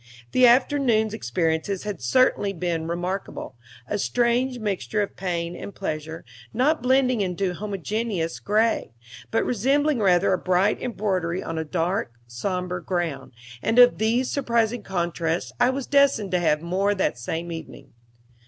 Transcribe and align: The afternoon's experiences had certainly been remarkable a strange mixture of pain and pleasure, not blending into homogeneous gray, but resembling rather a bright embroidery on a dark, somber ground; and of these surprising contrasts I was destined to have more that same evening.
The 0.31 0.47
afternoon's 0.47 1.13
experiences 1.13 1.83
had 1.83 2.01
certainly 2.01 2.53
been 2.53 2.87
remarkable 2.87 3.55
a 3.87 3.99
strange 3.99 4.57
mixture 4.57 5.03
of 5.03 5.15
pain 5.15 5.55
and 5.55 5.75
pleasure, 5.75 6.25
not 6.55 6.81
blending 6.81 7.21
into 7.21 7.53
homogeneous 7.53 8.39
gray, 8.39 8.93
but 9.29 9.45
resembling 9.45 9.99
rather 9.99 10.33
a 10.33 10.39
bright 10.39 10.81
embroidery 10.81 11.43
on 11.43 11.59
a 11.59 11.63
dark, 11.63 12.13
somber 12.25 12.79
ground; 12.81 13.33
and 13.61 13.77
of 13.77 13.99
these 13.99 14.27
surprising 14.31 14.81
contrasts 14.81 15.51
I 15.59 15.69
was 15.69 15.85
destined 15.85 16.31
to 16.31 16.39
have 16.39 16.63
more 16.63 16.95
that 16.95 17.19
same 17.19 17.51
evening. 17.51 17.93